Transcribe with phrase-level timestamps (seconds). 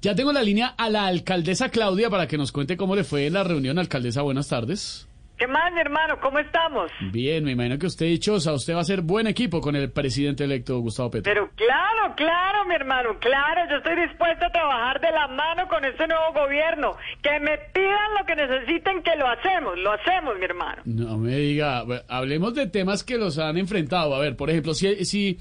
[0.00, 3.26] Ya tengo la línea a la alcaldesa Claudia para que nos cuente cómo le fue
[3.26, 3.80] en la reunión.
[3.80, 5.08] Alcaldesa, buenas tardes.
[5.36, 6.20] ¿Qué más, mi hermano?
[6.20, 6.90] ¿Cómo estamos?
[7.12, 10.44] Bien, me imagino que usted dichosa, usted va a ser buen equipo con el presidente
[10.44, 11.32] electo Gustavo Petro.
[11.32, 15.84] Pero claro, claro, mi hermano, claro, yo estoy dispuesto a trabajar de la mano con
[15.84, 16.96] este nuevo gobierno.
[17.20, 20.82] Que me pidan lo que necesiten, que lo hacemos, lo hacemos, mi hermano.
[20.84, 24.14] No me diga, hablemos de temas que los han enfrentado.
[24.14, 25.40] A ver, por ejemplo, si, si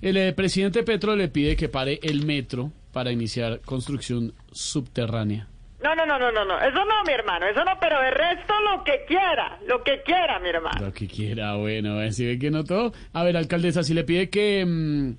[0.00, 5.46] el eh, presidente Petro le pide que pare el metro para iniciar construcción subterránea.
[5.84, 8.54] No, no, no, no, no, no, eso no, mi hermano, eso no, pero de resto
[8.70, 10.86] lo que quiera, lo que quiera, mi hermano.
[10.86, 12.94] Lo que quiera, bueno, si ve que no todo.
[13.12, 15.12] A ver, alcaldesa, si le pide que, mm,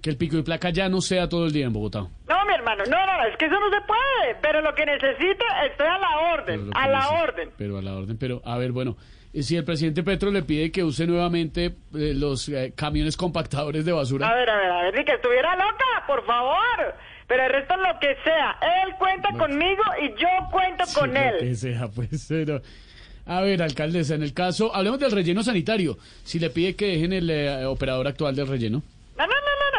[0.00, 2.06] que el pico y placa ya no sea todo el día en Bogotá.
[2.88, 5.86] No, hermano, no, no, es que eso no se puede, pero lo que necesite, estoy
[5.86, 7.50] a la orden, a la orden.
[7.56, 8.96] Pero a la orden, pero a ver, bueno,
[9.32, 13.84] eh, si el presidente Petro le pide que use nuevamente eh, los eh, camiones compactadores
[13.84, 14.28] de basura.
[14.28, 16.94] A ver, a ver, a ver, ni que estuviera loca, por favor.
[17.28, 21.20] Pero el resto lo que sea, él cuenta conmigo y yo cuento Sí, con lo
[21.20, 21.34] él.
[21.38, 22.60] que sea, pues, pero-
[23.26, 25.96] A ver, alcaldesa, en el caso, hablemos del relleno sanitario.
[26.24, 28.82] Si le pide que dejen el eh, operador actual del relleno.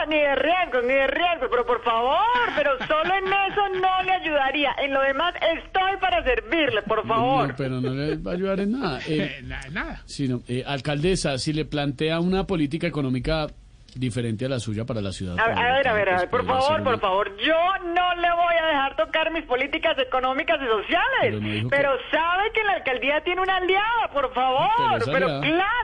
[0.08, 2.18] Ni de riesgo, ni de riesgo, pero por favor,
[2.56, 4.76] pero solo en eso no le ayudaría.
[4.80, 7.50] En lo demás estoy para servirle, por favor.
[7.50, 9.00] No, pero no le va a ayudar en nada.
[9.08, 10.02] Eh, nada.
[10.06, 13.48] sino, eh, alcaldesa, si le plantea una política económica
[13.94, 15.38] diferente a la suya para la ciudad.
[15.38, 17.60] A, a ver, a ver, a ver, por pues, favor, por favor, yo
[17.94, 22.64] no le voy a dejar tocar mis políticas económicas y sociales, Pero que- sabe que
[22.64, 24.70] la alcaldía tiene una aliada, por favor,
[25.06, 25.81] Pero claro,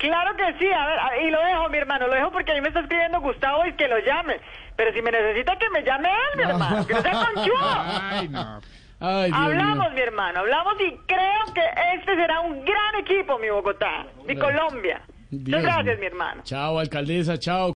[0.00, 2.54] claro que sí, a ver, a- y lo dejo, mi hermano, lo dejo porque a
[2.56, 4.40] mí me está escribiendo Gustavo y que lo llame,
[4.76, 7.84] pero si me necesita que me llame él, mi hermano, que no sea conchudo.
[8.10, 8.60] Ay, no.
[9.02, 11.62] Ay, Dios Hablamos, mi hermano, hablamos y creo que
[11.94, 14.36] este será un gran equipo, mi Bogotá, mi.
[14.36, 15.00] Colombia.
[15.32, 16.42] Dios Muchas gracias, mi hermano.
[16.44, 17.68] Chao, alcaldesa, chao.